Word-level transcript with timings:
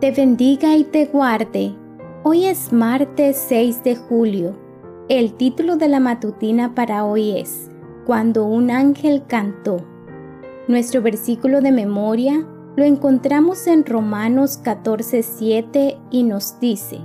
te 0.00 0.10
bendiga 0.10 0.76
y 0.76 0.84
te 0.84 1.06
guarde. 1.06 1.74
Hoy 2.22 2.44
es 2.44 2.70
martes 2.70 3.42
6 3.48 3.82
de 3.82 3.96
julio. 3.96 4.54
El 5.08 5.32
título 5.32 5.76
de 5.76 5.88
la 5.88 6.00
matutina 6.00 6.74
para 6.74 7.06
hoy 7.06 7.38
es 7.38 7.70
Cuando 8.04 8.44
un 8.44 8.70
ángel 8.70 9.24
cantó. 9.26 9.78
Nuestro 10.68 11.00
versículo 11.00 11.62
de 11.62 11.72
memoria 11.72 12.46
lo 12.76 12.84
encontramos 12.84 13.66
en 13.66 13.86
Romanos 13.86 14.60
14:7 14.62 15.98
y 16.10 16.24
nos 16.24 16.60
dice, 16.60 17.00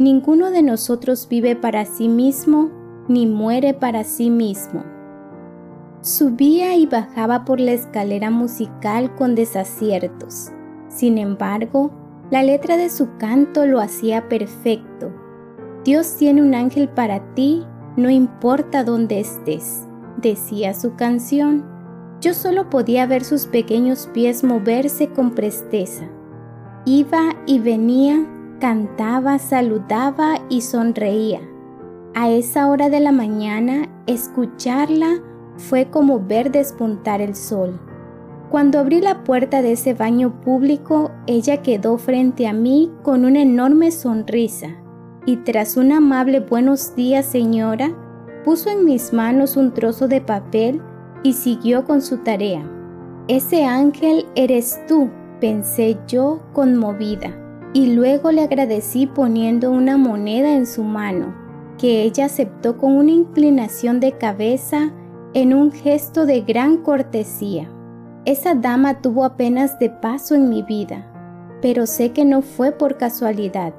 Ninguno 0.00 0.50
de 0.50 0.62
nosotros 0.62 1.28
vive 1.28 1.54
para 1.54 1.84
sí 1.84 2.08
mismo, 2.08 2.70
ni 3.06 3.26
muere 3.26 3.74
para 3.74 4.02
sí 4.02 4.28
mismo. 4.28 4.82
Subía 6.00 6.74
y 6.74 6.86
bajaba 6.86 7.44
por 7.44 7.60
la 7.60 7.72
escalera 7.72 8.30
musical 8.30 9.14
con 9.14 9.36
desaciertos. 9.36 10.50
Sin 10.88 11.18
embargo, 11.18 11.92
la 12.30 12.42
letra 12.42 12.76
de 12.76 12.90
su 12.90 13.16
canto 13.18 13.66
lo 13.66 13.80
hacía 13.80 14.28
perfecto. 14.28 15.10
Dios 15.84 16.16
tiene 16.16 16.42
un 16.42 16.54
ángel 16.54 16.88
para 16.88 17.34
ti, 17.34 17.64
no 17.96 18.10
importa 18.10 18.84
dónde 18.84 19.20
estés, 19.20 19.86
decía 20.18 20.74
su 20.74 20.94
canción. 20.94 21.64
Yo 22.20 22.34
solo 22.34 22.68
podía 22.68 23.06
ver 23.06 23.24
sus 23.24 23.46
pequeños 23.46 24.08
pies 24.12 24.44
moverse 24.44 25.08
con 25.08 25.34
presteza. 25.34 26.04
Iba 26.84 27.36
y 27.46 27.60
venía, 27.60 28.26
cantaba, 28.60 29.38
saludaba 29.38 30.40
y 30.48 30.62
sonreía. 30.62 31.40
A 32.14 32.28
esa 32.30 32.68
hora 32.68 32.90
de 32.90 33.00
la 33.00 33.12
mañana, 33.12 33.88
escucharla 34.06 35.22
fue 35.56 35.90
como 35.90 36.20
ver 36.20 36.50
despuntar 36.50 37.20
el 37.20 37.34
sol. 37.34 37.80
Cuando 38.50 38.78
abrí 38.78 39.02
la 39.02 39.24
puerta 39.24 39.60
de 39.60 39.72
ese 39.72 39.92
baño 39.92 40.40
público, 40.40 41.10
ella 41.26 41.60
quedó 41.60 41.98
frente 41.98 42.46
a 42.46 42.54
mí 42.54 42.90
con 43.02 43.26
una 43.26 43.42
enorme 43.42 43.90
sonrisa 43.90 44.68
y 45.26 45.36
tras 45.36 45.76
un 45.76 45.92
amable 45.92 46.40
buenos 46.40 46.96
días 46.96 47.26
señora, 47.26 47.94
puso 48.46 48.70
en 48.70 48.86
mis 48.86 49.12
manos 49.12 49.58
un 49.58 49.74
trozo 49.74 50.08
de 50.08 50.22
papel 50.22 50.80
y 51.22 51.34
siguió 51.34 51.84
con 51.84 52.00
su 52.00 52.18
tarea. 52.18 52.64
Ese 53.28 53.66
ángel 53.66 54.24
eres 54.34 54.80
tú, 54.88 55.10
pensé 55.38 55.98
yo 56.08 56.40
conmovida, 56.54 57.36
y 57.74 57.92
luego 57.92 58.32
le 58.32 58.40
agradecí 58.40 59.06
poniendo 59.06 59.70
una 59.70 59.98
moneda 59.98 60.54
en 60.54 60.64
su 60.64 60.82
mano, 60.82 61.34
que 61.76 62.04
ella 62.04 62.24
aceptó 62.24 62.78
con 62.78 62.96
una 62.96 63.10
inclinación 63.10 64.00
de 64.00 64.12
cabeza 64.12 64.90
en 65.34 65.52
un 65.52 65.70
gesto 65.70 66.24
de 66.24 66.40
gran 66.40 66.78
cortesía. 66.78 67.68
Esa 68.24 68.54
dama 68.54 69.00
tuvo 69.00 69.24
apenas 69.24 69.78
de 69.78 69.90
paso 69.90 70.34
en 70.34 70.48
mi 70.48 70.62
vida, 70.62 71.06
pero 71.62 71.86
sé 71.86 72.12
que 72.12 72.24
no 72.24 72.42
fue 72.42 72.72
por 72.72 72.96
casualidad. 72.96 73.72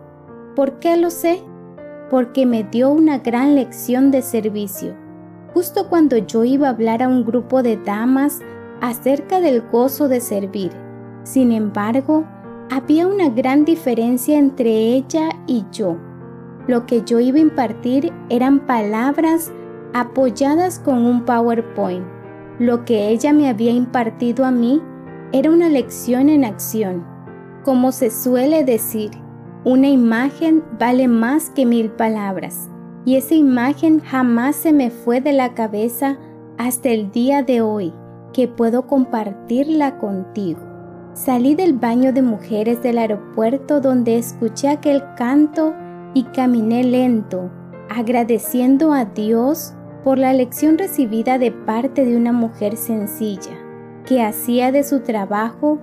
¿Por 0.55 0.79
qué 0.79 0.97
lo 0.97 1.09
sé? 1.09 1.41
Porque 2.09 2.45
me 2.45 2.63
dio 2.63 2.89
una 2.89 3.19
gran 3.19 3.55
lección 3.55 4.11
de 4.11 4.21
servicio. 4.21 4.95
Justo 5.53 5.89
cuando 5.89 6.17
yo 6.17 6.43
iba 6.43 6.67
a 6.67 6.71
hablar 6.71 7.03
a 7.03 7.07
un 7.07 7.25
grupo 7.25 7.61
de 7.61 7.77
damas 7.77 8.39
acerca 8.81 9.39
del 9.41 9.61
gozo 9.61 10.07
de 10.07 10.21
servir. 10.21 10.71
Sin 11.23 11.51
embargo, 11.51 12.25
había 12.71 13.07
una 13.07 13.29
gran 13.29 13.65
diferencia 13.65 14.37
entre 14.37 14.69
ella 14.69 15.29
y 15.47 15.65
yo. 15.71 15.97
Lo 16.67 16.85
que 16.85 17.03
yo 17.03 17.19
iba 17.19 17.37
a 17.37 17.41
impartir 17.41 18.13
eran 18.29 18.59
palabras 18.65 19.51
apoyadas 19.93 20.79
con 20.79 21.05
un 21.05 21.25
PowerPoint 21.25 22.18
lo 22.59 22.83
que 22.83 23.07
ella 23.09 23.31
me 23.31 23.47
había 23.47 23.71
impartido 23.71 24.45
a 24.45 24.51
mí 24.51 24.81
era 25.31 25.49
una 25.49 25.69
lección 25.69 26.29
en 26.29 26.43
acción. 26.43 27.05
Como 27.63 27.91
se 27.91 28.11
suele 28.11 28.63
decir, 28.63 29.11
una 29.63 29.87
imagen 29.87 30.63
vale 30.77 31.07
más 31.07 31.49
que 31.49 31.65
mil 31.65 31.89
palabras, 31.89 32.69
y 33.05 33.15
esa 33.15 33.35
imagen 33.35 34.01
jamás 34.01 34.57
se 34.57 34.73
me 34.73 34.91
fue 34.91 35.21
de 35.21 35.33
la 35.33 35.53
cabeza 35.53 36.17
hasta 36.57 36.89
el 36.89 37.11
día 37.11 37.43
de 37.43 37.61
hoy, 37.61 37.93
que 38.33 38.47
puedo 38.47 38.87
compartirla 38.87 39.97
contigo. 39.97 40.59
Salí 41.13 41.55
del 41.55 41.73
baño 41.73 42.13
de 42.13 42.21
mujeres 42.21 42.83
del 42.83 42.97
aeropuerto 42.97 43.79
donde 43.79 44.17
escuché 44.17 44.69
aquel 44.69 45.03
canto 45.15 45.73
y 46.13 46.23
caminé 46.23 46.83
lento, 46.83 47.49
agradeciendo 47.89 48.93
a 48.93 49.05
Dios 49.05 49.73
por 50.03 50.17
la 50.17 50.33
lección 50.33 50.77
recibida 50.77 51.37
de 51.37 51.51
parte 51.51 52.05
de 52.05 52.15
una 52.15 52.31
mujer 52.31 52.77
sencilla, 52.77 53.57
que 54.05 54.23
hacía 54.23 54.71
de 54.71 54.83
su 54.83 55.01
trabajo 55.01 55.79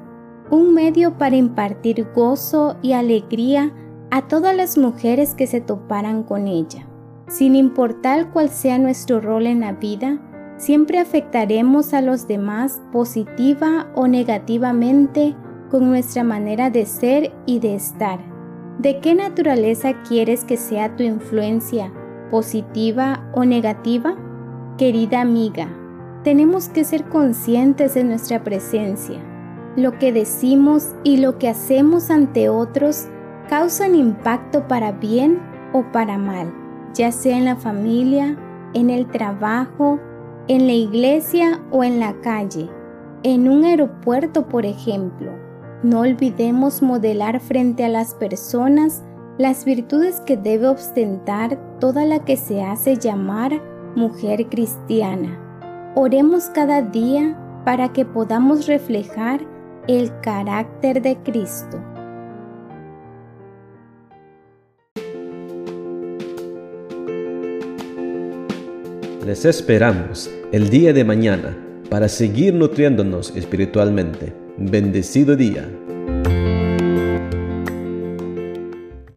un 0.51 0.75
medio 0.75 1.19
para 1.19 1.37
impartir 1.37 2.07
gozo 2.15 2.77
y 2.83 2.93
alegría 2.93 3.73
a 4.11 4.29
todas 4.29 4.55
las 4.55 4.79
mujeres 4.79 5.35
que 5.35 5.47
se 5.47 5.61
toparan 5.61 6.23
con 6.23 6.47
ella. 6.47 6.87
Sin 7.29 7.57
importar 7.57 8.31
cuál 8.33 8.51
sea 8.51 8.79
nuestro 8.79 9.21
rol 9.21 9.47
en 9.47 9.61
la 9.61 9.73
vida, 9.73 10.19
siempre 10.59 10.99
afectaremos 10.99 11.93
a 11.93 12.01
los 12.01 12.29
demás 12.29 12.81
positiva 12.93 13.89
o 13.97 14.07
negativamente 14.07 15.35
con 15.71 15.89
nuestra 15.89 16.23
manera 16.23 16.71
de 16.71 16.87
ser 16.87 17.33
y 17.45 17.59
de 17.59 17.75
estar. 17.75 18.21
¿De 18.79 19.01
qué 19.01 19.15
naturaleza 19.15 20.03
quieres 20.03 20.45
que 20.45 20.57
sea 20.57 20.95
tu 20.95 21.03
influencia 21.03 21.93
positiva 22.31 23.29
o 23.35 23.45
negativa? 23.45 24.17
Querida 24.79 25.21
amiga, 25.21 25.69
tenemos 26.23 26.69
que 26.69 26.85
ser 26.85 27.05
conscientes 27.05 27.95
de 27.95 28.05
nuestra 28.05 28.43
presencia. 28.43 29.19
Lo 29.77 29.99
que 29.99 30.13
decimos 30.13 30.95
y 31.05 31.19
lo 31.19 31.39
que 31.39 31.49
hacemos 31.49 32.11
ante 32.11 32.49
otros 32.49 33.07
causan 33.49 33.95
impacto 33.95 34.67
para 34.67 34.93
bien 34.93 35.39
o 35.73 35.85
para 35.93 36.19
mal, 36.19 36.53
ya 36.95 37.13
sea 37.13 37.37
en 37.37 37.45
la 37.45 37.57
familia, 37.57 38.37
en 38.75 38.91
el 38.91 39.07
trabajo, 39.07 40.01
en 40.49 40.67
la 40.67 40.73
iglesia 40.73 41.63
o 41.71 41.85
en 41.85 42.01
la 42.01 42.21
calle, 42.21 42.69
en 43.23 43.49
un 43.49 43.65
aeropuerto, 43.65 44.49
por 44.49 44.67
ejemplo. 44.67 45.33
No 45.83 46.01
olvidemos 46.01 46.83
modelar 46.83 47.41
frente 47.41 47.85
a 47.85 47.89
las 47.89 48.15
personas 48.15 49.05
las 49.39 49.67
virtudes 49.67 50.21
que 50.21 50.37
debe 50.37 50.69
ostentar 50.69 51.59
toda 51.79 52.07
la 52.07 52.25
que 52.25 52.37
se 52.37 52.63
hace 52.63 52.97
llamar 52.97 53.61
mujer 53.95 54.47
cristiana. 54.49 55.93
Oremos 55.95 56.45
cada 56.55 56.83
día 56.83 57.37
para 57.65 57.93
que 57.93 58.05
podamos 58.05 58.67
reflejar 58.67 59.41
el 59.89 60.11
carácter 60.21 61.03
de 61.03 61.17
Cristo. 61.19 61.79
Les 69.27 69.45
esperamos 69.45 70.31
el 70.53 70.71
día 70.71 70.93
de 70.93 71.05
mañana 71.05 71.57
para 71.91 72.09
seguir 72.09 72.55
nutriéndonos 72.55 73.35
espiritualmente. 73.37 74.33
Bendecido 74.57 75.37
día. 75.37 75.69